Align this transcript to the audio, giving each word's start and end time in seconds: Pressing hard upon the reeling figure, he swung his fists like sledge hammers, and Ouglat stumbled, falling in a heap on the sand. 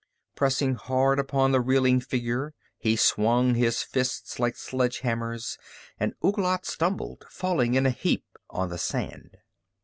Pressing 0.35 0.73
hard 0.73 1.19
upon 1.19 1.51
the 1.51 1.61
reeling 1.61 1.99
figure, 1.99 2.55
he 2.79 2.95
swung 2.95 3.53
his 3.53 3.83
fists 3.83 4.39
like 4.39 4.55
sledge 4.57 5.01
hammers, 5.01 5.59
and 5.99 6.15
Ouglat 6.25 6.65
stumbled, 6.65 7.27
falling 7.29 7.75
in 7.75 7.85
a 7.85 7.91
heap 7.91 8.25
on 8.49 8.69
the 8.69 8.79
sand. 8.79 9.37